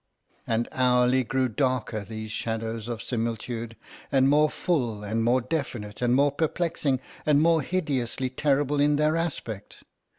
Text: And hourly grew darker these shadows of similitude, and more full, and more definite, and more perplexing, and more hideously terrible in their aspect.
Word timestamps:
And 0.47 0.67
hourly 0.71 1.23
grew 1.23 1.47
darker 1.47 2.03
these 2.03 2.31
shadows 2.31 2.87
of 2.87 3.03
similitude, 3.03 3.75
and 4.11 4.27
more 4.27 4.49
full, 4.49 5.03
and 5.03 5.23
more 5.23 5.41
definite, 5.41 6.01
and 6.01 6.15
more 6.15 6.31
perplexing, 6.31 6.99
and 7.23 7.39
more 7.39 7.61
hideously 7.61 8.31
terrible 8.31 8.79
in 8.79 8.95
their 8.95 9.15
aspect. 9.15 9.83